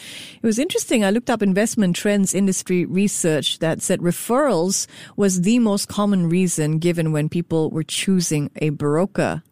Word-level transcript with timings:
It 0.43 0.47
was 0.47 0.59
interesting. 0.59 1.05
I 1.05 1.11
looked 1.11 1.31
up 1.31 1.41
investment 1.41 1.95
trends 1.95 2.35
industry 2.35 2.85
research 2.85 3.61
that 3.61 3.81
said 3.81 4.01
referrals 4.01 4.89
was 5.17 5.43
the 5.43 5.61
most 5.61 5.87
common 5.87 6.29
reason 6.29 6.48
reason 6.49 6.79
given 6.79 7.13
when 7.13 7.29
people 7.29 7.69
were 7.69 7.85
choosing 7.85 8.51
a 8.57 8.71
broker. 8.71 9.43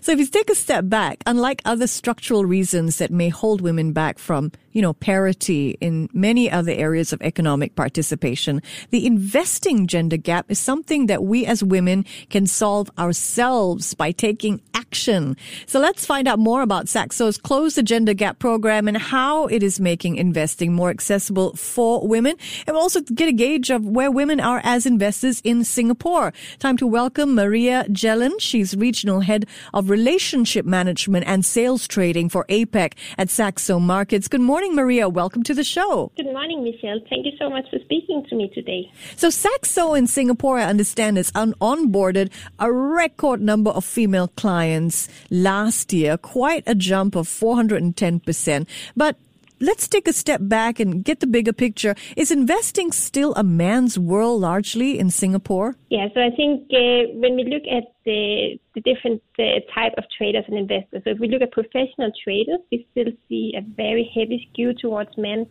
So 0.00 0.12
if 0.12 0.18
you 0.18 0.26
take 0.26 0.50
a 0.50 0.54
step 0.54 0.88
back, 0.88 1.22
unlike 1.26 1.62
other 1.64 1.86
structural 1.86 2.44
reasons 2.44 2.98
that 2.98 3.10
may 3.10 3.28
hold 3.28 3.60
women 3.60 3.92
back 3.92 4.18
from 4.18 4.52
you 4.72 4.82
know, 4.82 4.92
parity 4.92 5.76
in 5.80 6.08
many 6.12 6.50
other 6.50 6.70
areas 6.70 7.12
of 7.12 7.20
economic 7.22 7.74
participation. 7.74 8.62
The 8.90 9.06
investing 9.06 9.86
gender 9.86 10.16
gap 10.16 10.50
is 10.50 10.58
something 10.58 11.06
that 11.06 11.24
we 11.24 11.44
as 11.44 11.62
women 11.62 12.04
can 12.28 12.46
solve 12.46 12.90
ourselves 12.98 13.94
by 13.94 14.12
taking 14.12 14.60
action. 14.74 15.36
So 15.66 15.80
let's 15.80 16.06
find 16.06 16.28
out 16.28 16.38
more 16.38 16.62
about 16.62 16.88
Saxo's 16.88 17.36
Close 17.36 17.74
the 17.74 17.82
Gender 17.82 18.14
Gap 18.14 18.38
program 18.38 18.86
and 18.86 18.96
how 18.96 19.46
it 19.46 19.62
is 19.62 19.80
making 19.80 20.16
investing 20.16 20.72
more 20.72 20.90
accessible 20.90 21.54
for 21.56 22.06
women 22.06 22.36
and 22.66 22.74
we'll 22.74 22.82
also 22.82 23.00
get 23.00 23.28
a 23.28 23.32
gauge 23.32 23.70
of 23.70 23.84
where 23.84 24.10
women 24.10 24.40
are 24.40 24.60
as 24.64 24.86
investors 24.86 25.40
in 25.42 25.64
Singapore. 25.64 26.32
Time 26.58 26.76
to 26.76 26.86
welcome 26.86 27.34
Maria 27.34 27.84
Jelen. 27.88 28.32
She's 28.38 28.76
regional 28.76 29.20
head 29.20 29.46
of 29.74 29.90
relationship 29.90 30.66
management 30.66 31.24
and 31.26 31.44
sales 31.44 31.86
trading 31.86 32.28
for 32.28 32.44
APAC 32.48 32.94
at 33.18 33.30
Saxo 33.30 33.78
Markets. 33.78 34.28
Good 34.28 34.40
morning 34.40 34.74
Maria. 34.74 35.08
Welcome 35.08 35.42
to 35.44 35.54
the 35.54 35.64
show. 35.64 36.12
Good 36.16 36.26
morning, 36.26 36.64
Michelle. 36.64 37.00
Thank 37.08 37.26
you 37.26 37.32
so 37.38 37.50
much 37.50 37.68
for 37.70 37.78
speaking 37.84 38.24
to 38.28 38.34
me 38.34 38.50
today. 38.54 38.90
So, 39.16 39.30
Saxo 39.30 39.94
in 39.94 40.06
Singapore, 40.06 40.58
I 40.58 40.64
understand, 40.64 41.16
has 41.16 41.30
un- 41.34 41.54
onboarded 41.60 42.30
a 42.58 42.72
record 42.72 43.40
number 43.40 43.70
of 43.70 43.84
female 43.84 44.28
clients 44.28 45.08
last 45.30 45.92
year, 45.92 46.16
quite 46.16 46.64
a 46.66 46.74
jump 46.74 47.16
of 47.16 47.28
410%. 47.28 48.66
But 48.96 49.16
let's 49.60 49.86
take 49.86 50.08
a 50.08 50.12
step 50.12 50.40
back 50.42 50.80
and 50.80 51.04
get 51.04 51.20
the 51.20 51.26
bigger 51.26 51.52
picture. 51.52 51.94
Is 52.16 52.30
investing 52.30 52.92
still 52.92 53.34
a 53.34 53.44
man's 53.44 53.98
world 53.98 54.40
largely 54.40 54.98
in 54.98 55.10
Singapore? 55.10 55.76
Yeah, 55.90 56.08
so 56.14 56.20
I 56.20 56.30
think 56.34 56.62
uh, 56.72 57.12
when 57.14 57.36
we 57.36 57.44
look 57.44 57.62
at 57.70 57.92
the, 58.04 58.58
the 58.74 58.80
different 58.80 59.22
uh, 59.38 59.60
type 59.74 59.92
of 59.98 60.04
traders 60.16 60.44
and 60.48 60.56
investors, 60.56 61.02
so 61.04 61.10
if 61.10 61.18
we 61.18 61.28
look 61.28 61.42
at 61.42 61.52
professional 61.52 62.10
traders, 62.24 62.60
we 62.72 62.86
still 62.92 63.12
see 63.28 63.54
a 63.56 63.60
very 63.60 64.10
heavy 64.14 64.48
skew 64.50 64.72
towards 64.74 65.16
men. 65.16 65.46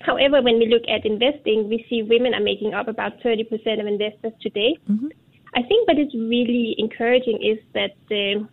However, 0.00 0.40
when 0.40 0.58
we 0.58 0.66
look 0.66 0.82
at 0.88 1.04
investing, 1.04 1.68
we 1.68 1.84
see 1.88 2.02
women 2.02 2.34
are 2.34 2.40
making 2.40 2.74
up 2.74 2.88
about 2.88 3.20
30% 3.20 3.44
of 3.80 3.86
investors 3.86 4.32
today. 4.40 4.76
Mm-hmm. 4.88 5.08
I 5.54 5.62
think 5.62 5.88
what 5.88 5.98
is 5.98 6.12
really 6.14 6.74
encouraging 6.78 7.42
is 7.42 7.58
that 7.74 7.96
uh, 8.10 8.46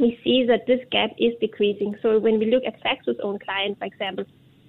we 0.00 0.18
see 0.24 0.44
that 0.46 0.66
this 0.66 0.80
gap 0.90 1.10
is 1.18 1.32
decreasing. 1.40 1.94
So 2.02 2.18
when 2.18 2.38
we 2.38 2.50
look 2.50 2.62
at 2.66 2.80
Saxo's 2.82 3.20
own 3.22 3.38
clients, 3.38 3.78
for 3.78 3.86
example, 3.86 4.24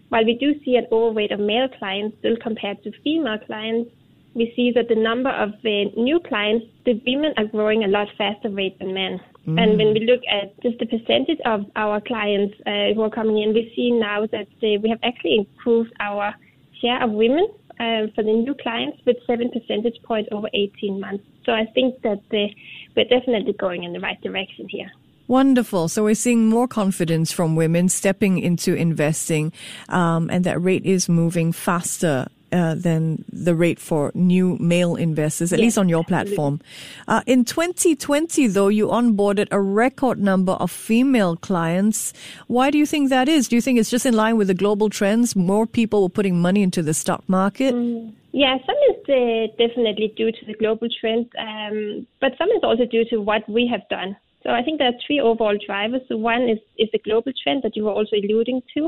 while 0.09 0.25
we 0.25 0.35
do 0.35 0.53
see 0.63 0.75
an 0.75 0.87
overweight 0.91 1.31
of 1.31 1.39
male 1.39 1.67
clients 1.79 2.17
still 2.19 2.37
compared 2.41 2.83
to 2.83 2.91
female 3.03 3.39
clients, 3.45 3.89
we 4.35 4.51
see 4.55 4.71
that 4.75 4.89
the 4.89 4.95
number 4.95 5.29
of 5.29 5.49
uh, 5.49 5.69
new 5.95 6.19
clients, 6.27 6.65
the 6.85 7.01
women 7.07 7.33
are 7.37 7.45
growing 7.45 7.85
a 7.85 7.87
lot 7.87 8.07
faster 8.17 8.49
rate 8.49 8.77
than 8.79 8.93
men. 8.93 9.19
Mm. 9.47 9.61
And 9.61 9.77
when 9.77 9.93
we 9.93 10.01
look 10.01 10.21
at 10.29 10.59
just 10.61 10.77
the 10.79 10.85
percentage 10.85 11.39
of 11.45 11.65
our 11.75 12.01
clients 12.01 12.55
uh, 12.65 12.93
who 12.93 13.01
are 13.01 13.09
coming 13.09 13.41
in, 13.41 13.53
we 13.53 13.71
see 13.75 13.91
now 13.91 14.25
that 14.27 14.47
uh, 14.61 14.79
we 14.83 14.89
have 14.89 14.99
actually 15.03 15.37
improved 15.37 15.93
our 15.99 16.35
share 16.81 17.01
of 17.01 17.11
women 17.11 17.47
uh, 17.79 18.11
for 18.13 18.23
the 18.23 18.33
new 18.33 18.55
clients 18.61 18.97
with 19.05 19.17
seven 19.25 19.49
percentage 19.51 20.01
points 20.03 20.29
over 20.31 20.49
18 20.53 20.99
months. 20.99 21.23
So 21.45 21.53
I 21.53 21.65
think 21.73 22.01
that 22.01 22.23
uh, 22.33 22.47
we're 22.95 23.05
definitely 23.07 23.53
going 23.53 23.83
in 23.83 23.93
the 23.93 23.99
right 23.99 24.19
direction 24.21 24.67
here. 24.69 24.91
Wonderful. 25.27 25.87
So 25.87 26.03
we're 26.03 26.15
seeing 26.15 26.47
more 26.47 26.67
confidence 26.67 27.31
from 27.31 27.55
women 27.55 27.89
stepping 27.89 28.37
into 28.39 28.75
investing, 28.75 29.51
um, 29.89 30.29
and 30.29 30.43
that 30.43 30.61
rate 30.61 30.85
is 30.85 31.09
moving 31.09 31.51
faster 31.51 32.27
uh, 32.51 32.75
than 32.75 33.25
the 33.33 33.55
rate 33.55 33.79
for 33.79 34.11
new 34.13 34.55
male 34.59 34.95
investors, 34.95 35.51
at 35.51 35.59
yes, 35.59 35.65
least 35.65 35.77
on 35.77 35.89
your 35.89 36.03
platform. 36.03 36.61
Uh, 37.07 37.21
in 37.25 37.43
2020, 37.43 38.47
though, 38.47 38.67
you 38.67 38.87
onboarded 38.87 39.47
a 39.51 39.59
record 39.59 40.19
number 40.19 40.53
of 40.53 40.71
female 40.71 41.35
clients. 41.35 42.13
Why 42.47 42.71
do 42.71 42.77
you 42.77 42.85
think 42.85 43.09
that 43.09 43.27
is? 43.27 43.47
Do 43.47 43.55
you 43.55 43.61
think 43.61 43.79
it's 43.79 43.89
just 43.89 44.05
in 44.05 44.13
line 44.13 44.37
with 44.37 44.47
the 44.47 44.53
global 44.53 44.89
trends? 44.89 45.35
More 45.35 45.65
people 45.65 46.03
were 46.03 46.09
putting 46.09 46.39
money 46.39 46.61
into 46.61 46.81
the 46.81 46.93
stock 46.93 47.27
market? 47.27 47.73
Mm. 47.73 48.13
Yeah, 48.31 48.57
some 48.65 48.75
is 48.89 48.97
uh, 49.07 49.47
definitely 49.57 50.13
due 50.15 50.29
to 50.29 50.45
the 50.45 50.55
global 50.55 50.89
trend, 50.99 51.31
um, 51.39 52.05
but 52.19 52.33
some 52.37 52.49
is 52.49 52.63
also 52.63 52.85
due 52.85 53.05
to 53.05 53.21
what 53.21 53.47
we 53.49 53.65
have 53.71 53.87
done. 53.89 54.17
So 54.45 54.51
I 54.51 54.61
think 54.61 54.77
there 54.77 54.89
are 54.89 54.99
three 55.05 55.19
overall 55.19 55.57
drivers. 55.65 56.01
So 56.07 56.17
one 56.17 56.43
is, 56.47 56.59
is 56.77 56.87
the 56.93 56.99
global 56.99 57.31
trend 57.41 57.63
that 57.63 57.75
you 57.75 57.85
were 57.85 57.91
also 57.91 58.15
alluding 58.15 58.61
to, 58.75 58.87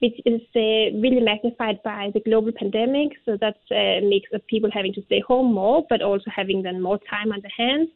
which 0.00 0.20
is 0.26 0.40
uh, 0.56 0.98
really 0.98 1.20
magnified 1.20 1.80
by 1.84 2.10
the 2.14 2.20
global 2.20 2.50
pandemic. 2.50 3.12
So 3.24 3.38
that's 3.40 3.58
a 3.70 4.00
mix 4.02 4.26
of 4.32 4.44
people 4.48 4.70
having 4.72 4.92
to 4.94 5.02
stay 5.04 5.20
home 5.20 5.54
more, 5.54 5.86
but 5.88 6.02
also 6.02 6.28
having 6.34 6.62
then 6.62 6.82
more 6.82 6.98
time 7.08 7.30
on 7.30 7.40
their 7.42 7.56
hands. 7.56 7.90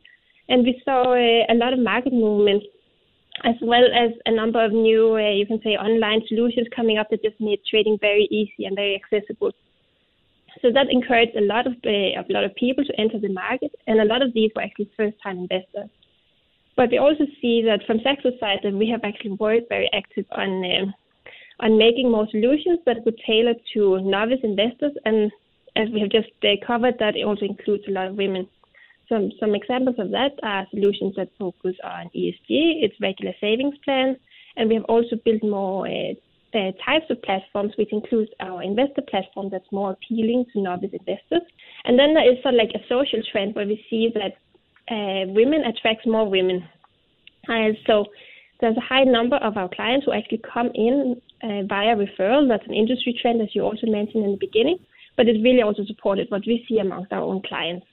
And 0.48 0.62
we 0.62 0.80
saw 0.84 1.14
uh, 1.14 1.52
a 1.52 1.56
lot 1.56 1.72
of 1.72 1.80
market 1.80 2.12
movements, 2.12 2.66
as 3.42 3.56
well 3.62 3.86
as 3.92 4.12
a 4.26 4.30
number 4.30 4.64
of 4.64 4.70
new, 4.70 5.16
uh, 5.16 5.30
you 5.30 5.46
can 5.46 5.60
say, 5.64 5.70
online 5.70 6.22
solutions 6.28 6.68
coming 6.76 6.98
up 6.98 7.08
that 7.10 7.24
just 7.24 7.40
made 7.40 7.58
trading 7.68 7.98
very 8.00 8.28
easy 8.30 8.64
and 8.66 8.76
very 8.76 8.94
accessible. 8.94 9.50
So 10.60 10.70
that 10.70 10.86
encouraged 10.88 11.34
a 11.34 11.40
lot 11.40 11.66
of 11.66 11.72
uh, 11.84 11.90
a 11.90 12.24
lot 12.28 12.44
of 12.44 12.54
people 12.54 12.84
to 12.84 13.00
enter 13.00 13.18
the 13.18 13.32
market, 13.32 13.72
and 13.88 14.00
a 14.00 14.04
lot 14.04 14.22
of 14.22 14.34
these 14.34 14.52
were 14.54 14.62
actually 14.62 14.90
first-time 14.96 15.38
investors. 15.38 15.90
But 16.76 16.90
we 16.90 16.98
also 16.98 17.24
see 17.40 17.62
that 17.62 17.80
from 17.86 18.00
Saxo's 18.00 18.38
side 18.40 18.60
that 18.62 18.72
we 18.72 18.88
have 18.88 19.04
actually 19.04 19.32
worked 19.32 19.68
very 19.68 19.90
active 19.92 20.24
on 20.32 20.64
uh, 20.64 20.86
on 21.60 21.78
making 21.78 22.10
more 22.10 22.26
solutions 22.30 22.80
that 22.86 23.04
would 23.04 23.18
tailor 23.26 23.54
to 23.74 24.00
novice 24.00 24.40
investors. 24.42 24.92
And 25.04 25.30
as 25.76 25.88
we 25.90 26.00
have 26.00 26.10
just 26.10 26.30
uh, 26.42 26.56
covered, 26.66 26.98
that 26.98 27.16
it 27.16 27.24
also 27.24 27.44
includes 27.44 27.84
a 27.88 27.92
lot 27.92 28.08
of 28.08 28.16
women. 28.16 28.48
Some 29.08 29.30
some 29.38 29.54
examples 29.54 29.96
of 29.98 30.10
that 30.10 30.32
are 30.42 30.66
solutions 30.70 31.14
that 31.16 31.28
focus 31.38 31.76
on 31.84 32.10
ESG, 32.16 32.82
it's 32.82 33.00
regular 33.00 33.34
savings 33.40 33.76
plans, 33.84 34.16
and 34.56 34.68
we 34.68 34.74
have 34.76 34.84
also 34.84 35.16
built 35.24 35.42
more 35.42 35.86
uh, 35.86 36.14
uh, 36.54 36.72
types 36.84 37.06
of 37.10 37.20
platforms, 37.22 37.72
which 37.76 37.92
includes 37.92 38.30
our 38.40 38.62
investor 38.62 39.02
platform 39.08 39.48
that's 39.50 39.70
more 39.72 39.92
appealing 39.92 40.44
to 40.52 40.60
novice 40.60 40.90
investors. 40.92 41.42
And 41.84 41.98
then 41.98 42.14
there 42.14 42.30
is 42.30 42.42
sort 42.42 42.54
of 42.54 42.58
like 42.58 42.74
a 42.74 42.86
social 42.88 43.20
trend 43.30 43.54
where 43.54 43.66
we 43.66 43.84
see 43.88 44.10
that 44.14 44.36
uh, 44.92 45.24
women 45.28 45.64
attracts 45.64 46.06
more 46.06 46.28
women. 46.28 46.68
Uh, 47.48 47.72
so 47.86 48.06
there's 48.60 48.76
a 48.76 48.80
high 48.80 49.04
number 49.04 49.36
of 49.36 49.56
our 49.56 49.68
clients 49.68 50.04
who 50.06 50.12
actually 50.12 50.42
come 50.52 50.70
in 50.74 51.20
uh, 51.42 51.62
via 51.66 51.96
referral. 51.96 52.48
That's 52.48 52.66
an 52.66 52.74
industry 52.74 53.18
trend, 53.20 53.40
as 53.40 53.54
you 53.54 53.62
also 53.62 53.86
mentioned 53.86 54.24
in 54.24 54.32
the 54.32 54.36
beginning, 54.38 54.78
but 55.16 55.26
it 55.28 55.42
really 55.42 55.62
also 55.62 55.84
supported 55.84 56.30
what 56.30 56.42
we 56.46 56.64
see 56.68 56.78
amongst 56.78 57.12
our 57.12 57.22
own 57.22 57.42
clients. 57.42 57.86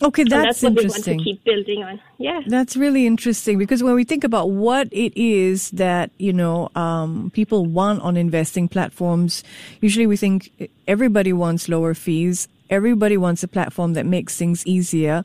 Okay, 0.00 0.22
that's, 0.22 0.60
that's 0.60 0.62
what 0.62 0.84
interesting. 0.84 1.16
We 1.18 1.24
want 1.24 1.26
to 1.26 1.32
keep 1.32 1.44
building 1.44 1.82
on. 1.82 2.00
Yeah, 2.18 2.40
that's 2.46 2.76
really 2.76 3.04
interesting 3.04 3.58
because 3.58 3.82
when 3.82 3.94
we 3.94 4.04
think 4.04 4.22
about 4.22 4.50
what 4.50 4.86
it 4.92 5.12
is 5.16 5.72
that 5.72 6.12
you 6.18 6.32
know 6.32 6.68
um, 6.76 7.32
people 7.34 7.66
want 7.66 8.02
on 8.02 8.16
investing 8.16 8.68
platforms, 8.68 9.42
usually 9.80 10.06
we 10.06 10.16
think 10.16 10.52
everybody 10.86 11.32
wants 11.32 11.68
lower 11.68 11.94
fees. 11.94 12.46
Everybody 12.70 13.16
wants 13.16 13.42
a 13.42 13.48
platform 13.48 13.94
that 13.94 14.06
makes 14.06 14.36
things 14.36 14.64
easier 14.66 15.24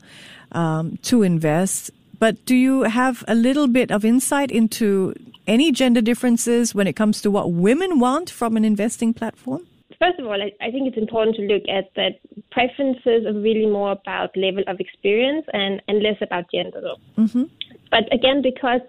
um, 0.54 0.98
to 1.02 1.22
invest. 1.22 1.90
But 2.18 2.44
do 2.46 2.54
you 2.54 2.82
have 2.82 3.24
a 3.28 3.34
little 3.34 3.66
bit 3.66 3.90
of 3.90 4.04
insight 4.04 4.50
into 4.50 5.14
any 5.46 5.72
gender 5.72 6.00
differences 6.00 6.74
when 6.74 6.86
it 6.86 6.94
comes 6.94 7.20
to 7.22 7.30
what 7.30 7.52
women 7.52 7.98
want 7.98 8.30
from 8.30 8.56
an 8.56 8.64
investing 8.64 9.12
platform? 9.12 9.66
First 9.98 10.18
of 10.18 10.26
all, 10.26 10.40
I, 10.40 10.50
I 10.64 10.70
think 10.70 10.88
it's 10.88 10.96
important 10.96 11.36
to 11.36 11.42
look 11.42 11.62
at 11.68 11.90
that 11.96 12.20
preferences 12.50 13.26
are 13.26 13.32
really 13.32 13.66
more 13.66 13.92
about 13.92 14.36
level 14.36 14.62
of 14.66 14.80
experience 14.80 15.46
and, 15.52 15.82
and 15.88 16.02
less 16.02 16.16
about 16.20 16.44
gender. 16.52 16.80
Mm-hmm. 17.16 17.44
But 17.90 18.12
again, 18.12 18.42
because 18.42 18.80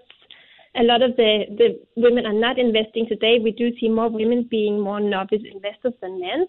a 0.74 0.82
lot 0.82 1.02
of 1.02 1.16
the, 1.16 1.44
the 1.56 1.78
women 1.96 2.26
are 2.26 2.32
not 2.32 2.58
investing 2.58 3.06
today, 3.06 3.38
we 3.42 3.52
do 3.52 3.70
see 3.78 3.88
more 3.88 4.08
women 4.08 4.46
being 4.50 4.80
more 4.80 5.00
novice 5.00 5.42
investors 5.50 5.94
than 6.00 6.20
men. 6.20 6.46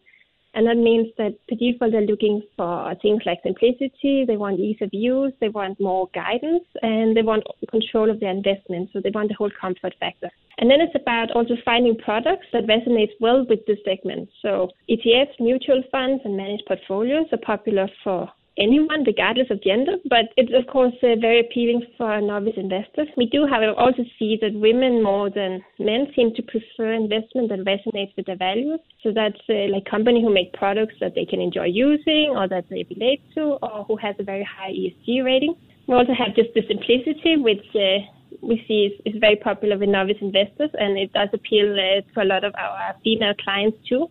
And 0.57 0.65
that 0.65 0.77
means 0.77 1.09
that 1.19 1.36
default 1.48 1.94
are 1.94 2.01
looking 2.01 2.42
for 2.56 2.95
things 3.04 3.21
like 3.27 3.38
simplicity, 3.44 4.25
they 4.25 4.38
want 4.38 4.59
ease 4.59 4.81
of 4.81 4.89
use, 4.92 5.31
they 5.39 5.50
want 5.50 5.80
more 5.80 6.09
guidance, 6.15 6.63
and 6.81 7.15
they 7.15 7.21
want 7.21 7.44
control 7.69 8.09
of 8.09 8.19
their 8.19 8.31
investment. 8.31 8.89
So 8.92 9.00
they 9.00 9.12
want 9.12 9.30
the 9.30 9.36
whole 9.36 9.51
comfort 9.62 9.94
factor. 10.00 10.31
And 10.57 10.68
then 10.68 10.81
it's 10.81 10.95
about 10.95 11.30
also 11.30 11.54
finding 11.63 11.95
products 11.95 12.48
that 12.54 12.65
resonate 12.65 13.12
well 13.19 13.45
with 13.48 13.63
this 13.68 13.77
segment. 13.86 14.30
So 14.42 14.71
ETFs, 14.89 15.39
mutual 15.39 15.83
funds, 15.92 16.24
and 16.25 16.36
managed 16.36 16.63
portfolios 16.65 17.27
are 17.31 17.38
popular 17.38 17.88
for 18.04 18.27
anyone, 18.57 19.04
regardless 19.06 19.48
of 19.50 19.63
gender. 19.63 19.94
But 20.09 20.33
it's 20.38 20.51
of 20.54 20.71
course 20.71 20.94
uh, 21.04 21.15
very 21.19 21.42
appealing 21.42 21.83
for 21.98 22.19
novice 22.21 22.57
investors. 22.57 23.07
We 23.15 23.25
do, 23.27 23.48
however, 23.48 23.74
also 23.74 24.04
see 24.19 24.38
that 24.42 24.54
women 24.54 25.04
more 25.04 25.30
than 25.30 25.63
men 25.80 26.07
seem 26.15 26.33
to 26.36 26.42
prefer 26.44 26.94
investment 26.94 27.50
that 27.50 27.59
resonates 27.65 28.15
with 28.15 28.25
their 28.25 28.38
values. 28.38 28.80
So 29.04 29.12
that's 29.13 29.42
uh, 29.50 29.71
like 29.71 29.86
companies 29.86 30.24
who 30.24 30.33
make 30.33 30.54
products 30.54 30.95
that 31.00 31.15
they 31.15 31.25
can 31.25 31.42
enjoy 31.42 31.65
using 31.65 32.33
or 32.36 32.48
that 32.48 32.65
they 32.69 32.86
relate 32.89 33.21
to, 33.36 33.57
or 33.62 33.86
who 33.86 33.95
has 33.98 34.15
a 34.19 34.24
very 34.24 34.44
high 34.44 34.71
ESG 34.71 35.24
rating. 35.24 35.56
We 35.88 35.95
also 35.95 36.13
have 36.13 36.36
just 36.36 36.50
the 36.54 36.63
simplicity, 36.68 37.38
which 37.38 37.65
uh, 37.74 38.04
we 38.42 38.63
see 38.68 38.92
is, 38.92 39.01
is, 39.06 39.19
very 39.19 39.38
popular 39.38 39.77
with 39.77 39.89
novice 39.89 40.18
investors, 40.21 40.69
and 40.74 40.98
it 40.98 41.13
does 41.13 41.30
appeal 41.33 41.71
uh, 41.71 42.01
to 42.13 42.21
a 42.21 42.27
lot 42.27 42.44
of 42.44 42.54
our 42.56 42.95
female 43.04 43.33
clients 43.44 43.77
too. 43.88 44.07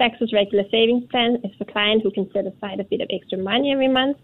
Saxo's 0.00 0.32
regular 0.32 0.64
savings 0.70 1.04
plan 1.10 1.36
is 1.44 1.50
for 1.58 1.66
clients 1.66 2.02
who 2.02 2.10
can 2.10 2.26
set 2.32 2.46
aside 2.46 2.80
a 2.80 2.84
bit 2.84 3.02
of 3.02 3.08
extra 3.12 3.36
money 3.36 3.70
every 3.70 3.88
month 3.88 4.16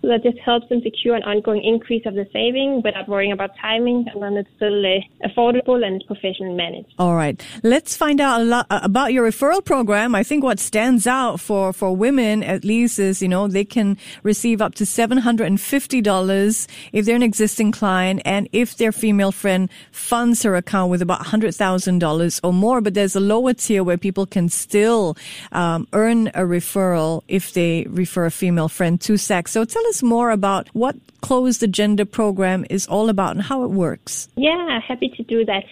so 0.00 0.08
that 0.08 0.22
just 0.22 0.38
helps 0.38 0.68
them 0.68 0.80
secure 0.82 1.14
an 1.14 1.22
ongoing 1.22 1.62
increase 1.62 2.04
of 2.06 2.14
the 2.14 2.26
saving 2.32 2.82
without 2.84 3.08
worrying 3.08 3.32
about 3.32 3.50
timing, 3.60 4.06
and 4.12 4.22
then 4.22 4.36
it's 4.36 4.48
still 4.56 4.84
uh, 4.84 5.28
affordable 5.28 5.84
and 5.84 6.02
professionally 6.06 6.54
managed. 6.54 6.92
All 6.98 7.14
right, 7.14 7.40
let's 7.62 7.96
find 7.96 8.20
out 8.20 8.40
a 8.40 8.44
lot 8.44 8.66
uh, 8.70 8.80
about 8.82 9.12
your 9.12 9.28
referral 9.28 9.64
program. 9.64 10.14
I 10.14 10.22
think 10.22 10.42
what 10.42 10.58
stands 10.58 11.06
out 11.06 11.40
for 11.40 11.72
for 11.72 11.94
women 11.94 12.42
at 12.42 12.64
least 12.64 12.98
is 12.98 13.22
you 13.22 13.28
know 13.28 13.46
they 13.46 13.64
can 13.64 13.96
receive 14.22 14.60
up 14.60 14.74
to 14.76 14.86
seven 14.86 15.18
hundred 15.18 15.46
and 15.46 15.60
fifty 15.60 16.00
dollars 16.00 16.66
if 16.92 17.04
they're 17.04 17.16
an 17.16 17.22
existing 17.22 17.70
client, 17.70 18.22
and 18.24 18.48
if 18.52 18.76
their 18.76 18.92
female 18.92 19.32
friend 19.32 19.70
funds 19.92 20.42
her 20.42 20.56
account 20.56 20.90
with 20.90 21.02
about 21.02 21.26
hundred 21.26 21.54
thousand 21.54 21.98
dollars 21.98 22.40
or 22.42 22.52
more. 22.52 22.80
But 22.80 22.94
there's 22.94 23.14
a 23.14 23.20
lower 23.20 23.54
tier 23.54 23.84
where 23.84 23.98
people 23.98 24.26
can 24.26 24.48
still 24.48 25.16
um, 25.52 25.86
earn 25.92 26.28
a 26.28 26.42
referral 26.42 27.22
if 27.28 27.52
they 27.52 27.86
refer 27.88 28.24
a 28.26 28.30
female 28.30 28.68
friend 28.68 29.00
to 29.02 29.16
Saxo. 29.16 29.60
So 29.60 29.64
tell 29.66 29.86
us 29.88 29.89
more 30.02 30.30
about 30.30 30.68
what 30.72 30.96
Close 31.20 31.58
the 31.58 31.68
Gender 31.68 32.04
program 32.04 32.64
is 32.70 32.86
all 32.86 33.08
about 33.08 33.32
and 33.32 33.42
how 33.42 33.64
it 33.64 33.70
works? 33.70 34.28
Yeah, 34.36 34.80
happy 34.86 35.08
to 35.16 35.22
do 35.24 35.44
that. 35.44 35.64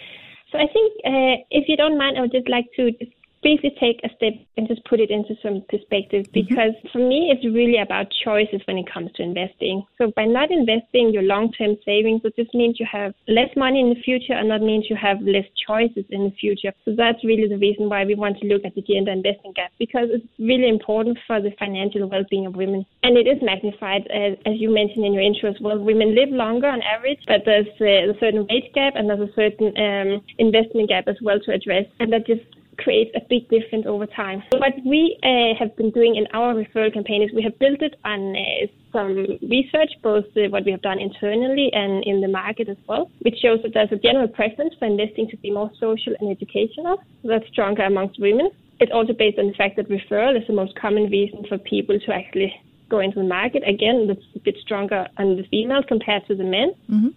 So 0.51 0.57
I 0.57 0.67
think, 0.67 0.93
uh, 1.05 1.35
if 1.51 1.67
you 1.67 1.77
don't 1.77 1.97
mind, 1.97 2.17
I 2.17 2.21
would 2.21 2.31
just 2.31 2.49
like 2.49 2.65
to 2.75 2.91
briefly 3.41 3.71
take 3.79 4.01
a 4.03 4.09
step 4.15 4.33
and 4.57 4.67
just 4.67 4.83
put 4.85 4.99
it 4.99 5.09
into 5.09 5.35
some 5.41 5.63
perspective 5.69 6.25
mm-hmm. 6.25 6.41
because 6.47 6.75
mm-hmm. 6.79 6.91
for 6.91 6.99
me 6.99 7.31
it's 7.31 7.45
really 7.45 7.79
about 7.81 8.07
choices 8.23 8.61
when 8.65 8.77
it 8.77 8.91
comes 8.91 9.11
to 9.15 9.23
investing. 9.23 9.83
So 9.97 10.11
by 10.15 10.25
not 10.25 10.51
investing 10.51 11.11
your 11.13 11.23
long-term 11.23 11.77
savings, 11.85 12.21
it 12.23 12.35
just 12.35 12.53
means 12.53 12.79
you 12.79 12.87
have 12.91 13.13
less 13.27 13.49
money 13.55 13.79
in 13.79 13.89
the 13.89 14.01
future 14.01 14.33
and 14.33 14.49
that 14.51 14.61
means 14.61 14.87
you 14.89 14.95
have 14.95 15.21
less 15.21 15.45
choices 15.67 16.05
in 16.09 16.25
the 16.25 16.35
future. 16.39 16.73
So 16.85 16.93
that's 16.95 17.23
really 17.23 17.47
the 17.47 17.57
reason 17.57 17.89
why 17.89 18.05
we 18.05 18.15
want 18.15 18.37
to 18.39 18.47
look 18.47 18.63
at 18.65 18.75
the 18.75 18.81
gender 18.81 19.11
investing 19.11 19.53
gap 19.55 19.71
because 19.79 20.09
it's 20.11 20.25
really 20.37 20.69
important 20.69 21.17
for 21.27 21.41
the 21.41 21.51
financial 21.57 22.07
well-being 22.07 22.45
of 22.45 22.55
women. 22.55 22.85
And 23.03 23.17
it 23.17 23.27
is 23.27 23.41
magnified 23.41 24.07
as, 24.11 24.37
as 24.45 24.55
you 24.57 24.73
mentioned 24.73 25.05
in 25.05 25.13
your 25.13 25.23
intro 25.23 25.49
as 25.49 25.59
well. 25.61 25.79
Women 25.79 26.15
live 26.15 26.29
longer 26.29 26.67
on 26.67 26.81
average, 26.81 27.19
but 27.27 27.41
there's 27.45 27.67
a 27.79 28.17
certain 28.19 28.45
wage 28.49 28.71
gap 28.73 28.93
and 28.95 29.09
there's 29.09 29.29
a 29.29 29.33
certain 29.33 29.71
um, 29.77 30.21
investment 30.37 30.89
gap 30.89 31.07
as 31.07 31.17
well 31.21 31.39
to 31.45 31.53
address. 31.53 31.85
And 31.99 32.11
that 32.13 32.27
just 32.27 32.43
creates 32.83 33.11
a 33.15 33.21
big 33.29 33.49
difference 33.49 33.85
over 33.87 34.05
time. 34.05 34.41
What 34.51 34.73
we 34.85 35.17
uh, 35.23 35.57
have 35.59 35.75
been 35.75 35.91
doing 35.91 36.15
in 36.15 36.25
our 36.33 36.53
referral 36.53 36.93
campaign 36.93 37.21
is 37.23 37.29
we 37.35 37.43
have 37.43 37.57
built 37.59 37.81
it 37.81 37.95
on 38.03 38.35
uh, 38.35 38.67
some 38.91 39.37
research, 39.47 39.91
both 40.01 40.25
uh, 40.35 40.49
what 40.49 40.65
we 40.65 40.71
have 40.71 40.81
done 40.81 40.99
internally 40.99 41.69
and 41.73 42.03
in 42.05 42.21
the 42.21 42.27
market 42.27 42.69
as 42.69 42.77
well, 42.87 43.11
which 43.21 43.37
shows 43.41 43.59
that 43.63 43.73
there's 43.73 43.91
a 43.91 43.97
general 43.97 44.27
preference 44.27 44.73
for 44.79 44.85
investing 44.85 45.27
to 45.29 45.37
be 45.37 45.51
more 45.51 45.71
social 45.79 46.13
and 46.19 46.31
educational. 46.31 46.97
That's 47.23 47.47
stronger 47.49 47.83
amongst 47.83 48.19
women. 48.19 48.49
It's 48.79 48.91
also 48.93 49.13
based 49.13 49.37
on 49.37 49.47
the 49.47 49.53
fact 49.53 49.75
that 49.75 49.89
referral 49.89 50.39
is 50.39 50.47
the 50.47 50.53
most 50.53 50.73
common 50.79 51.09
reason 51.09 51.45
for 51.47 51.57
people 51.57 51.99
to 51.99 52.13
actually 52.13 52.53
go 52.89 52.99
into 52.99 53.19
the 53.19 53.27
market. 53.27 53.61
Again, 53.67 54.07
that's 54.07 54.25
a 54.35 54.39
bit 54.39 54.55
stronger 54.61 55.07
on 55.17 55.35
the 55.35 55.43
females 55.51 55.85
compared 55.87 56.25
to 56.27 56.35
the 56.35 56.43
men. 56.43 56.73
Mm-hmm. 56.89 57.09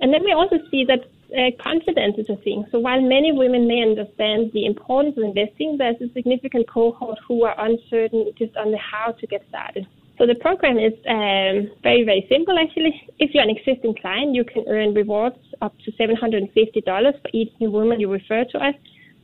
And 0.00 0.12
then 0.12 0.24
we 0.24 0.32
also 0.32 0.56
see 0.70 0.84
that 0.86 1.00
uh, 1.36 1.50
confidence 1.62 2.16
is 2.18 2.28
a 2.28 2.36
thing. 2.36 2.64
So 2.70 2.78
while 2.78 3.00
many 3.00 3.32
women 3.32 3.66
may 3.66 3.82
understand 3.82 4.50
the 4.52 4.66
importance 4.66 5.16
of 5.16 5.24
investing, 5.24 5.76
there's 5.78 6.00
a 6.00 6.12
significant 6.12 6.68
cohort 6.68 7.18
who 7.26 7.44
are 7.44 7.54
uncertain 7.58 8.30
just 8.38 8.56
on 8.56 8.72
how 8.74 9.12
to 9.12 9.26
get 9.26 9.44
started. 9.48 9.86
So 10.18 10.26
the 10.26 10.34
program 10.36 10.78
is 10.78 10.92
um, 11.08 11.70
very, 11.82 12.04
very 12.04 12.26
simple 12.30 12.58
actually. 12.58 13.00
If 13.18 13.34
you're 13.34 13.42
an 13.42 13.50
existing 13.50 13.96
client, 14.00 14.34
you 14.34 14.44
can 14.44 14.64
earn 14.68 14.94
rewards 14.94 15.38
up 15.60 15.74
to 15.84 15.92
$750 15.92 16.52
for 16.84 17.30
each 17.32 17.52
new 17.60 17.70
woman 17.70 17.98
you 17.98 18.10
refer 18.10 18.44
to 18.44 18.58
us. 18.58 18.74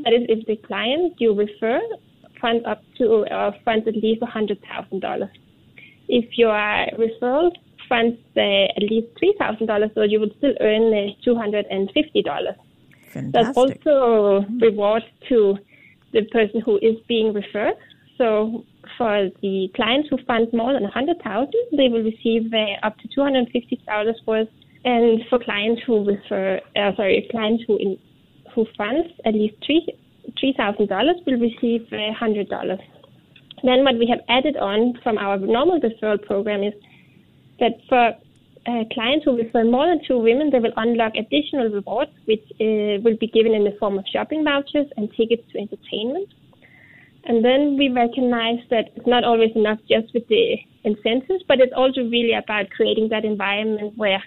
That 0.05 0.12
is 0.12 0.22
if 0.28 0.46
the 0.46 0.56
client 0.56 1.14
you 1.19 1.34
refer 1.34 1.81
funds 2.40 2.64
up 2.66 2.82
to 2.99 3.26
or 3.31 3.55
funds 3.64 3.87
at 3.87 3.96
least 3.96 4.22
$100,000. 4.22 5.31
If 6.08 6.38
your 6.38 6.52
referral 6.52 7.52
funds 7.88 8.19
uh, 8.37 8.40
at 8.40 8.82
least 8.82 9.08
$3,000, 9.23 9.94
so 9.94 10.02
you 10.02 10.20
would 10.20 10.35
still 10.38 10.55
earn 10.61 10.93
uh, 10.93 11.12
$250. 11.26 12.56
Fantastic. 13.12 13.32
There's 13.32 13.56
also 13.56 14.46
rewards 14.61 15.06
to 15.29 15.58
the 16.12 16.23
person 16.32 16.61
who 16.61 16.76
is 16.79 16.96
being 17.06 17.32
referred. 17.32 17.75
So 18.17 18.64
for 18.96 19.29
the 19.43 19.69
clients 19.76 20.08
who 20.11 20.19
fund 20.26 20.49
more 20.52 20.73
than 20.73 20.82
100000 20.82 21.52
they 21.76 21.88
will 21.88 22.02
receive 22.02 22.52
uh, 22.52 22.87
up 22.87 22.96
to 22.99 23.08
$250 23.08 24.14
worth. 24.26 24.49
And 24.84 25.20
for 25.29 25.38
clients 25.38 25.82
who 25.87 26.05
refer, 26.05 26.61
uh, 26.76 26.96
sorry, 26.96 27.29
clients 27.31 27.64
who 27.67 27.76
in, 27.76 27.99
who 28.55 28.67
funds 28.76 29.08
at 29.25 29.34
least 29.34 29.56
three 29.64 29.87
$3,000 30.43 31.26
will 31.26 31.41
receive 31.41 31.88
$100. 31.91 32.52
Uh, 32.52 32.76
then 33.64 33.82
what 33.82 33.99
we 33.99 34.06
have 34.08 34.20
added 34.29 34.56
on 34.56 34.94
from 35.02 35.19
our 35.19 35.38
normal 35.38 35.81
referral 35.81 36.23
program 36.23 36.62
is 36.62 36.75
that 37.60 37.72
for 37.88 38.12
uh, 38.66 38.84
clients 38.93 39.25
who 39.25 39.37
refer 39.37 39.64
more 39.64 39.87
than 39.87 40.00
two 40.06 40.19
women, 40.19 40.50
they 40.50 40.58
will 40.58 40.76
unlock 40.76 41.12
additional 41.16 41.69
rewards, 41.70 42.10
which 42.26 42.44
uh, 42.60 43.00
will 43.02 43.16
be 43.19 43.28
given 43.32 43.55
in 43.55 43.64
the 43.64 43.76
form 43.81 43.99
of 43.99 44.05
shopping 44.12 44.44
vouchers 44.44 44.87
and 44.96 45.08
tickets 45.16 45.43
to 45.52 45.58
entertainment. 45.58 46.28
And 47.24 47.44
then 47.44 47.77
we 47.77 47.88
recognize 47.88 48.60
that 48.70 48.93
it's 48.96 49.06
not 49.06 49.24
always 49.24 49.50
enough 49.55 49.79
just 49.88 50.12
with 50.15 50.27
the 50.29 50.56
incentives, 50.84 51.44
but 51.48 51.60
it's 51.60 51.72
also 51.77 52.03
really 52.03 52.32
about 52.32 52.70
creating 52.70 53.08
that 53.10 53.24
environment 53.24 53.96
where 53.96 54.22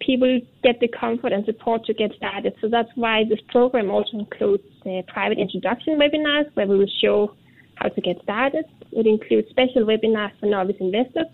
people 0.00 0.40
get 0.62 0.80
the 0.80 0.88
comfort 0.88 1.32
and 1.32 1.44
support 1.44 1.84
to 1.86 1.94
get 1.94 2.10
started. 2.16 2.54
So 2.60 2.68
that's 2.68 2.90
why 2.96 3.24
this 3.28 3.40
program 3.48 3.90
also 3.90 4.18
includes 4.18 4.64
uh, 4.84 5.02
private 5.08 5.38
introduction 5.38 5.98
webinars 5.98 6.54
where 6.54 6.66
we 6.66 6.76
will 6.76 6.94
show 7.02 7.34
how 7.76 7.88
to 7.88 8.00
get 8.00 8.20
started. 8.22 8.64
It 8.92 9.06
includes 9.06 9.48
special 9.50 9.84
webinars 9.84 10.38
for 10.40 10.46
novice 10.46 10.76
investors 10.80 11.26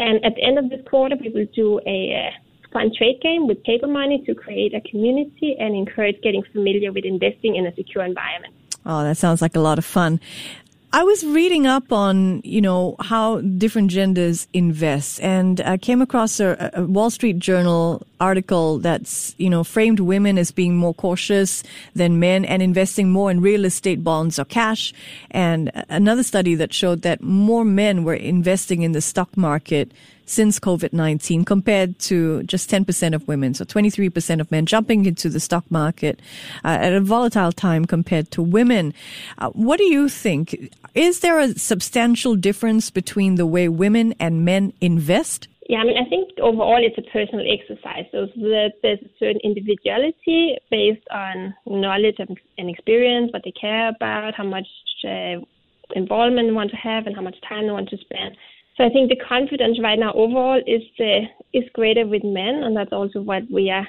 and 0.00 0.24
at 0.24 0.34
the 0.34 0.42
end 0.42 0.58
of 0.58 0.70
this 0.70 0.80
quarter, 0.88 1.16
we 1.20 1.28
will 1.28 1.46
do 1.54 1.78
a 1.86 2.00
uh, 2.16 2.30
fun 2.72 2.90
trade 2.96 3.20
game 3.20 3.46
with 3.46 3.62
paper 3.64 3.86
money 3.86 4.22
to 4.24 4.34
create 4.34 4.74
a 4.74 4.80
community 4.88 5.56
and 5.58 5.76
encourage 5.76 6.20
getting 6.22 6.42
familiar 6.52 6.90
with 6.90 7.04
investing 7.04 7.56
in 7.56 7.66
a 7.66 7.74
secure 7.74 8.04
environment. 8.04 8.54
Oh, 8.86 9.04
that 9.04 9.18
sounds 9.18 9.42
like 9.42 9.56
a 9.56 9.60
lot 9.60 9.78
of 9.78 9.84
fun. 9.84 10.18
I 10.92 11.04
was 11.04 11.24
reading 11.24 11.66
up 11.66 11.92
on, 11.92 12.40
you 12.42 12.60
know, 12.60 12.96
how 12.98 13.40
different 13.42 13.90
genders 13.90 14.48
invest 14.52 15.20
and 15.20 15.60
I 15.60 15.76
came 15.76 16.02
across 16.02 16.40
a, 16.40 16.70
a, 16.74 16.84
Wall 16.84 17.10
Street 17.10 17.38
Journal 17.38 18.04
article 18.20 18.78
that's, 18.78 19.34
you 19.38 19.50
know, 19.50 19.64
framed 19.64 20.00
women 20.00 20.38
as 20.38 20.52
being 20.52 20.76
more 20.76 20.94
cautious 20.94 21.62
than 21.94 22.20
men 22.20 22.44
and 22.44 22.62
investing 22.62 23.10
more 23.10 23.30
in 23.30 23.40
real 23.40 23.64
estate 23.64 24.04
bonds 24.04 24.38
or 24.38 24.44
cash. 24.44 24.92
And 25.30 25.70
another 25.88 26.22
study 26.22 26.54
that 26.56 26.72
showed 26.72 27.02
that 27.02 27.22
more 27.22 27.64
men 27.64 28.04
were 28.04 28.14
investing 28.14 28.82
in 28.82 28.92
the 28.92 29.00
stock 29.00 29.36
market 29.36 29.92
since 30.30 30.60
COVID-19 30.60 31.44
compared 31.44 31.98
to 31.98 32.44
just 32.44 32.70
10% 32.70 33.14
of 33.14 33.26
women. 33.26 33.52
So 33.52 33.64
23% 33.64 34.40
of 34.40 34.50
men 34.50 34.64
jumping 34.64 35.04
into 35.04 35.28
the 35.28 35.40
stock 35.40 35.68
market 35.70 36.20
uh, 36.64 36.68
at 36.68 36.92
a 36.92 37.00
volatile 37.00 37.50
time 37.50 37.84
compared 37.84 38.30
to 38.32 38.42
women. 38.42 38.94
Uh, 39.38 39.50
what 39.50 39.78
do 39.78 39.84
you 39.84 40.08
think? 40.08 40.72
Is 40.94 41.20
there 41.20 41.40
a 41.40 41.58
substantial 41.58 42.36
difference 42.36 42.90
between 42.90 43.34
the 43.34 43.46
way 43.46 43.68
women 43.68 44.14
and 44.20 44.44
men 44.44 44.72
invest? 44.80 45.48
Yeah, 45.70 45.78
I 45.78 45.84
mean, 45.84 45.98
I 46.04 46.08
think 46.10 46.30
overall 46.42 46.82
it's 46.82 46.98
a 46.98 47.10
personal 47.12 47.46
exercise. 47.46 48.02
So 48.10 48.26
there's 48.34 48.72
a 48.82 49.10
certain 49.20 49.40
individuality 49.44 50.58
based 50.68 51.06
on 51.12 51.54
knowledge 51.64 52.16
and 52.18 52.68
experience, 52.68 53.30
what 53.32 53.42
they 53.44 53.52
care 53.52 53.88
about, 53.88 54.34
how 54.34 54.42
much 54.42 54.66
uh, 55.06 55.38
involvement 55.94 56.48
they 56.48 56.52
want 56.52 56.72
to 56.72 56.76
have, 56.76 57.06
and 57.06 57.14
how 57.14 57.22
much 57.22 57.36
time 57.48 57.66
they 57.66 57.72
want 57.72 57.88
to 57.90 57.98
spend. 57.98 58.36
So 58.76 58.82
I 58.82 58.88
think 58.88 59.10
the 59.10 59.22
confidence 59.28 59.78
right 59.80 59.96
now 59.96 60.12
overall 60.14 60.60
is 60.66 60.82
uh, 60.98 61.30
is 61.54 61.62
greater 61.72 62.04
with 62.04 62.24
men, 62.24 62.64
and 62.64 62.76
that's 62.76 62.92
also 62.92 63.20
what 63.20 63.44
we 63.48 63.70
are 63.70 63.86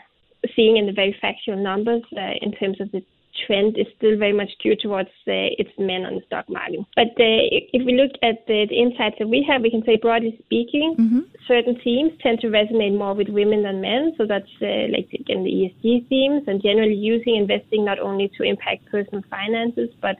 seeing 0.55 0.77
in 0.77 0.85
the 0.85 0.93
very 0.93 1.17
factual 1.19 1.57
numbers 1.57 2.03
uh, 2.15 2.37
in 2.43 2.51
terms 2.51 2.79
of 2.79 2.91
the 2.91 3.01
trend 3.45 3.77
is 3.77 3.87
still 3.97 4.17
very 4.17 4.33
much 4.33 4.49
skewed 4.57 4.79
towards 4.79 5.09
uh, 5.27 5.51
its 5.57 5.71
men 5.77 6.05
on 6.05 6.15
the 6.15 6.21
stock 6.25 6.49
market. 6.49 6.79
But 6.95 7.13
uh, 7.19 7.43
if 7.73 7.85
we 7.85 7.93
look 7.95 8.11
at 8.23 8.45
the, 8.47 8.65
the, 8.69 8.77
insights 8.77 9.15
that 9.19 9.27
we 9.27 9.45
have, 9.47 9.61
we 9.61 9.69
can 9.69 9.83
say 9.85 9.97
broadly 9.97 10.37
speaking, 10.45 10.95
mm-hmm. 10.97 11.19
certain 11.47 11.79
themes 11.83 12.13
tend 12.21 12.39
to 12.41 12.47
resonate 12.47 12.97
more 12.97 13.13
with 13.13 13.29
women 13.29 13.63
than 13.63 13.81
men. 13.81 14.13
So 14.17 14.25
that's 14.25 14.49
uh, 14.61 14.89
like 14.91 15.09
again 15.13 15.43
the 15.43 15.51
ESG 15.51 16.07
themes 16.09 16.43
and 16.47 16.61
generally 16.61 16.95
using 16.95 17.35
investing 17.35 17.85
not 17.85 17.99
only 17.99 18.31
to 18.37 18.43
impact 18.43 18.85
personal 18.89 19.23
finances, 19.29 19.89
but 20.01 20.17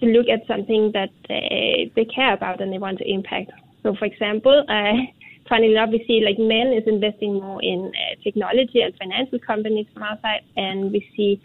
to 0.00 0.06
look 0.06 0.26
at 0.28 0.46
something 0.46 0.90
that 0.92 1.14
uh, 1.30 1.90
they 1.94 2.04
care 2.04 2.34
about 2.34 2.60
and 2.60 2.72
they 2.72 2.78
want 2.78 2.98
to 2.98 3.08
impact. 3.08 3.52
So, 3.82 3.94
for 3.94 4.04
example, 4.04 4.64
uh, 4.68 4.94
enough, 5.60 5.90
we 5.90 6.02
see 6.06 6.24
like 6.24 6.38
men 6.38 6.72
is 6.72 6.84
investing 6.86 7.34
more 7.34 7.62
in 7.62 7.92
uh, 7.94 8.22
technology 8.22 8.80
and 8.80 8.94
financial 8.96 9.38
companies 9.38 9.86
from 9.92 10.02
our 10.02 10.18
side, 10.22 10.40
and 10.56 10.90
we 10.90 11.06
see 11.14 11.42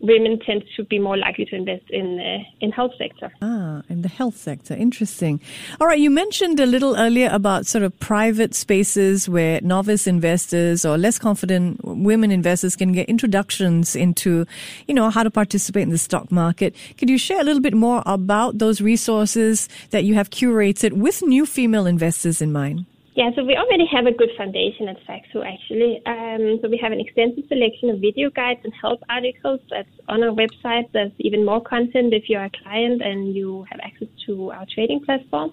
women 0.00 0.38
tend 0.40 0.64
to 0.76 0.84
be 0.84 0.98
more 0.98 1.16
likely 1.16 1.44
to 1.46 1.56
invest 1.56 1.84
in 1.90 2.18
uh, 2.18 2.42
in 2.60 2.72
health 2.72 2.92
sector. 2.98 3.32
Ah, 3.42 3.82
in 3.88 4.02
the 4.02 4.08
health 4.08 4.36
sector, 4.36 4.74
interesting. 4.74 5.40
All 5.80 5.86
right, 5.86 5.98
you 5.98 6.10
mentioned 6.10 6.58
a 6.60 6.66
little 6.66 6.96
earlier 6.96 7.28
about 7.30 7.66
sort 7.66 7.84
of 7.84 7.98
private 8.00 8.54
spaces 8.54 9.28
where 9.28 9.60
novice 9.60 10.06
investors 10.06 10.84
or 10.84 10.96
less 10.98 11.18
confident 11.18 11.84
women 11.84 12.30
investors 12.30 12.76
can 12.76 12.92
get 12.92 13.08
introductions 13.08 13.94
into, 13.94 14.46
you 14.88 14.94
know, 14.94 15.10
how 15.10 15.22
to 15.22 15.30
participate 15.30 15.82
in 15.82 15.90
the 15.90 15.98
stock 15.98 16.32
market. 16.32 16.74
Could 16.98 17.10
you 17.10 17.18
share 17.18 17.40
a 17.40 17.44
little 17.44 17.62
bit 17.62 17.74
more 17.74 18.02
about 18.06 18.58
those 18.58 18.80
resources 18.80 19.68
that 19.90 20.04
you 20.04 20.14
have 20.14 20.30
curated 20.30 20.92
with 20.92 21.22
new 21.22 21.46
female 21.46 21.86
investors 21.86 22.40
in 22.40 22.52
mind? 22.52 22.86
Yeah, 23.20 23.28
so 23.36 23.44
we 23.44 23.54
already 23.54 23.84
have 23.92 24.06
a 24.06 24.12
good 24.12 24.30
foundation 24.34 24.88
at 24.88 24.96
Saxo 25.06 25.42
actually. 25.42 26.00
Um, 26.06 26.58
so 26.62 26.70
we 26.70 26.78
have 26.82 26.90
an 26.90 27.00
extensive 27.00 27.44
selection 27.48 27.90
of 27.90 28.00
video 28.00 28.30
guides 28.30 28.60
and 28.64 28.72
help 28.72 29.02
articles 29.10 29.60
that's 29.68 29.92
on 30.08 30.22
our 30.22 30.30
website. 30.30 30.90
There's 30.94 31.12
even 31.18 31.44
more 31.44 31.60
content 31.60 32.14
if 32.14 32.30
you're 32.30 32.44
a 32.44 32.50
client 32.62 33.02
and 33.02 33.36
you 33.36 33.66
have 33.70 33.78
access 33.82 34.08
to 34.24 34.52
our 34.52 34.64
trading 34.74 35.04
platform. 35.04 35.50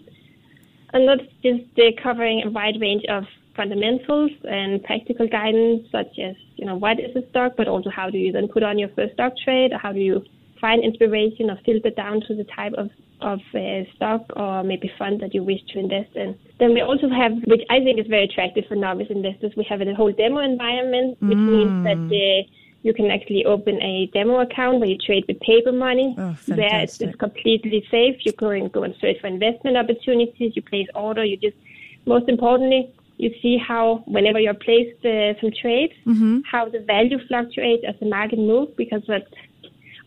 And 0.94 1.10
that's 1.10 1.30
just 1.44 1.78
uh, 1.78 1.92
covering 2.02 2.44
a 2.46 2.50
wide 2.50 2.80
range 2.80 3.04
of 3.10 3.26
fundamentals 3.58 4.32
and 4.46 4.82
practical 4.86 5.28
guidance, 5.28 5.88
such 5.92 6.18
as 6.24 6.38
you 6.56 6.66
know 6.66 6.78
what 6.78 7.02
is 7.02 7.14
a 7.18 7.30
stock, 7.32 7.56
but 7.58 7.68
also 7.68 7.90
how 7.90 8.10
do 8.10 8.18
you 8.18 8.32
then 8.32 8.48
put 8.48 8.64
on 8.64 8.80
your 8.80 8.92
first 8.96 9.16
stock 9.16 9.34
trade, 9.44 9.74
or 9.74 9.78
how 9.78 9.92
do 9.92 10.00
you 10.00 10.24
find 10.62 10.86
inspiration 10.86 11.50
or 11.50 11.60
filter 11.66 11.90
down 11.90 12.22
to 12.30 12.34
the 12.34 12.46
type 12.46 12.72
of 12.78 12.90
of 13.20 13.40
uh, 13.54 13.84
stock 13.98 14.22
or 14.38 14.64
maybe 14.64 14.90
fund 14.98 15.20
that 15.20 15.34
you 15.34 15.44
wish 15.44 15.60
to 15.74 15.80
invest 15.80 16.16
in. 16.16 16.38
Then 16.60 16.74
we 16.74 16.82
also 16.82 17.08
have, 17.10 17.34
which 17.46 17.62
I 17.70 17.80
think 17.80 18.00
is 18.00 18.08
very 18.08 18.24
attractive 18.24 18.66
for 18.68 18.76
novice 18.76 19.08
investors, 19.10 19.54
we 19.56 19.64
have 19.70 19.82
a 19.82 19.94
whole 19.94 20.12
demo 20.12 20.40
environment, 20.40 21.18
which 21.22 21.38
mm. 21.38 21.52
means 21.52 21.84
that 21.84 22.16
uh, 22.16 22.50
you 22.82 22.94
can 22.94 23.12
actually 23.12 23.46
open 23.46 23.82
a 23.82 24.10
demo 24.14 24.40
account 24.40 24.80
where 24.80 24.90
you 24.90 24.98
trade 24.98 25.26
with 25.28 25.40
paper 25.42 25.72
money. 25.72 26.16
Oh, 26.18 26.36
there 26.48 26.80
it's, 26.82 27.00
it's, 27.00 27.16
completely 27.16 27.86
safe. 27.92 28.16
You 28.26 28.32
go 28.32 28.50
and 28.50 28.72
go 28.72 28.84
and 28.84 28.96
search 29.00 29.20
for 29.22 29.28
investment 29.28 29.78
opportunities. 29.78 30.56
You 30.56 30.62
place 30.62 30.88
order. 30.96 31.24
You 31.24 31.38
just, 31.38 31.58
most 32.06 32.28
importantly, 32.28 32.92
you 33.18 33.34
see 33.42 33.58
how 33.58 34.04
whenever 34.06 34.40
you're 34.40 34.54
placed 34.54 35.04
uh, 35.06 35.40
some 35.42 35.52
trades, 35.62 35.94
mm-hmm. 36.06 36.40
how 36.50 36.70
the 36.70 36.80
value 36.80 37.20
fluctuates 37.28 37.84
as 37.88 37.96
the 38.00 38.06
market 38.06 38.40
moves 38.40 38.72
because 38.78 39.02
that 39.08 39.28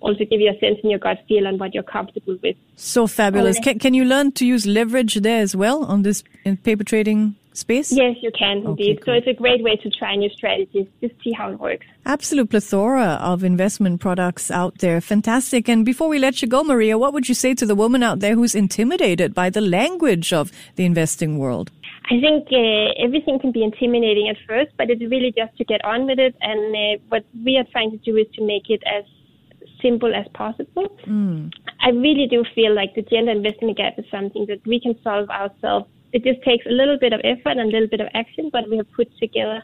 also 0.01 0.25
give 0.25 0.41
you 0.41 0.51
a 0.51 0.59
sense 0.59 0.79
in 0.83 0.91
your 0.91 0.99
gut 0.99 1.19
feel 1.29 1.47
and 1.47 1.59
what 1.61 1.75
you're 1.75 1.83
comfortable 1.83 2.37
with. 2.43 2.57
So 2.77 3.07
fabulous. 3.07 3.59
Can, 3.59 3.79
can 3.79 3.95
you 3.95 4.05
learn 4.05 4.33
to 4.33 4.47
use 4.47 4.67
leverage 4.67 5.15
there 5.17 5.41
as 5.41 5.55
well 5.55 5.85
on 5.85 6.03
this 6.03 6.23
in 6.45 6.57
paper 6.57 6.85
trading 6.85 7.37
space? 7.53 7.93
Yes, 7.93 8.17
you 8.23 8.31
can 8.37 8.59
indeed. 8.59 8.99
Okay, 8.99 9.05
cool. 9.05 9.05
So 9.05 9.13
it's 9.13 9.27
a 9.27 9.41
great 9.41 9.63
way 9.63 9.77
to 9.77 9.91
try 9.91 10.17
new 10.17 10.31
strategies, 10.31 10.87
just 11.01 11.15
see 11.23 11.33
how 11.33 11.51
it 11.51 11.61
works. 11.61 11.87
Absolute 12.07 12.51
plethora 12.51 13.19
of 13.21 13.45
investment 13.45 14.01
products 14.01 14.51
out 14.51 14.79
there. 14.79 15.01
Fantastic. 15.01 15.69
And 15.69 15.85
before 15.85 16.09
we 16.09 16.19
let 16.19 16.43
you 16.43 16.49
go, 16.49 16.65
Maria, 16.65 16.99
what 16.99 17.13
would 17.13 17.29
you 17.29 17.35
say 17.35 17.55
to 17.55 17.67
the 17.67 17.75
woman 17.75 18.03
out 18.03 18.21
there 18.21 18.35
who's 18.35 18.55
intimidated 18.55 19.35
by 19.35 19.51
the 19.51 19.61
language 19.61 20.33
of 20.33 20.51
the 20.77 20.85
investing 20.85 21.39
world? 21.39 21.71
I 22.11 22.21
think 22.21 22.49
uh, 22.51 23.05
everything 23.05 23.39
can 23.39 23.53
be 23.53 23.63
intimidating 23.63 24.29
at 24.29 24.37
first, 24.49 24.73
but 24.77 24.91
it's 24.91 25.01
really 25.01 25.33
just 25.37 25.57
to 25.59 25.65
get 25.65 25.85
on 25.85 26.07
with 26.07 26.19
it. 26.19 26.35
And 26.41 26.75
uh, 26.75 27.03
what 27.09 27.25
we 27.45 27.57
are 27.57 27.67
trying 27.71 27.93
to 27.93 27.99
do 27.99 28.17
is 28.17 28.27
to 28.35 28.45
make 28.45 28.69
it 28.69 28.83
as 28.85 29.05
simple 29.83 30.15
as 30.15 30.27
possible. 30.35 30.89
Mm. 31.07 31.51
I 31.81 31.91
really 31.91 32.27
do 32.29 32.45
feel 32.55 32.75
like 32.75 32.95
the 32.95 33.03
gender 33.03 33.33
investment 33.33 33.77
gap 33.77 33.99
is 33.99 34.05
something 34.11 34.47
that 34.47 34.67
we 34.67 34.81
can 34.81 34.95
solve 35.03 35.31
ourselves. 35.31 35.87
It 36.13 36.25
just 36.25 36.43
takes 36.43 36.67
a 36.67 36.71
little 36.71 36.99
bit 36.99 37.13
of 37.13 37.21
effort 37.25 37.57
and 37.59 37.61
a 37.61 37.73
little 37.73 37.89
bit 37.89 38.01
of 38.01 38.09
action, 38.15 38.51
but 38.53 38.69
we 38.69 38.77
have 38.79 38.91
put 38.93 39.09
together 39.19 39.63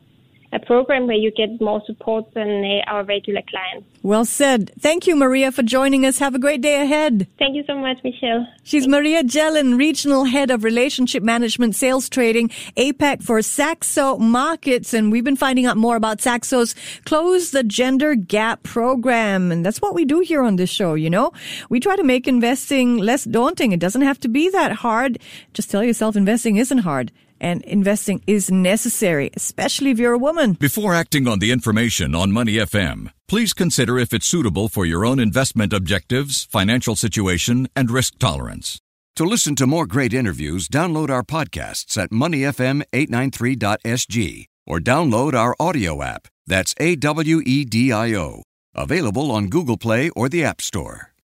a 0.56 0.66
program 0.66 1.06
where 1.06 1.16
you 1.16 1.30
get 1.30 1.60
more 1.60 1.82
support 1.86 2.32
than 2.34 2.64
uh, 2.64 2.90
our 2.90 3.04
regular 3.04 3.42
clients. 3.48 3.86
Well 4.02 4.24
said. 4.24 4.72
Thank 4.80 5.06
you, 5.06 5.14
Maria, 5.14 5.52
for 5.52 5.62
joining 5.62 6.06
us. 6.06 6.18
Have 6.18 6.34
a 6.34 6.38
great 6.38 6.62
day 6.62 6.80
ahead. 6.80 7.28
Thank 7.38 7.56
you 7.56 7.64
so 7.66 7.76
much, 7.76 7.98
Michelle. 8.02 8.46
She's 8.62 8.84
Thanks. 8.84 8.92
Maria 8.92 9.22
Jelen, 9.22 9.76
Regional 9.78 10.24
Head 10.24 10.50
of 10.50 10.64
Relationship 10.64 11.22
Management 11.22 11.76
Sales 11.76 12.08
Trading, 12.08 12.48
APAC 12.76 13.22
for 13.22 13.42
Saxo 13.42 14.16
Markets. 14.16 14.94
And 14.94 15.12
we've 15.12 15.24
been 15.24 15.36
finding 15.36 15.66
out 15.66 15.76
more 15.76 15.96
about 15.96 16.20
Saxo's 16.20 16.74
Close 17.04 17.50
the 17.50 17.62
Gender 17.62 18.14
Gap 18.14 18.62
program. 18.62 19.52
And 19.52 19.64
that's 19.64 19.82
what 19.82 19.94
we 19.94 20.04
do 20.04 20.20
here 20.20 20.42
on 20.42 20.56
this 20.56 20.70
show, 20.70 20.94
you 20.94 21.10
know? 21.10 21.32
We 21.68 21.80
try 21.80 21.96
to 21.96 22.02
make 22.02 22.26
investing 22.26 22.96
less 22.96 23.24
daunting. 23.24 23.72
It 23.72 23.80
doesn't 23.80 24.02
have 24.02 24.20
to 24.20 24.28
be 24.28 24.48
that 24.50 24.72
hard. 24.72 25.18
Just 25.52 25.70
tell 25.70 25.84
yourself 25.84 26.16
investing 26.16 26.56
isn't 26.56 26.78
hard 26.78 27.12
and 27.40 27.62
investing 27.62 28.22
is 28.26 28.50
necessary, 28.50 29.30
especially 29.34 29.90
if 29.90 29.98
you're 29.98 30.12
a 30.12 30.18
woman. 30.18 30.54
Before 30.54 30.94
acting 30.94 31.28
on 31.28 31.38
the 31.38 31.50
information 31.50 32.14
on 32.14 32.32
Money 32.32 32.54
FM, 32.54 33.10
please 33.28 33.52
consider 33.52 33.98
if 33.98 34.12
it's 34.12 34.26
suitable 34.26 34.68
for 34.68 34.86
your 34.86 35.04
own 35.04 35.18
investment 35.18 35.72
objectives, 35.72 36.44
financial 36.44 36.96
situation, 36.96 37.68
and 37.76 37.90
risk 37.90 38.18
tolerance. 38.18 38.80
To 39.16 39.24
listen 39.24 39.56
to 39.56 39.66
more 39.66 39.86
great 39.86 40.12
interviews, 40.12 40.68
download 40.68 41.08
our 41.08 41.22
podcasts 41.22 41.96
at 41.96 42.10
moneyfm893.sg 42.10 44.44
or 44.66 44.78
download 44.78 45.34
our 45.34 45.56
audio 45.58 46.02
app. 46.02 46.28
That's 46.46 46.74
A 46.78 46.96
W 46.96 47.40
E 47.44 47.64
D 47.64 47.92
I 47.92 48.14
O. 48.14 48.42
Available 48.74 49.32
on 49.32 49.48
Google 49.48 49.78
Play 49.78 50.10
or 50.10 50.28
the 50.28 50.44
App 50.44 50.60
Store. 50.60 51.14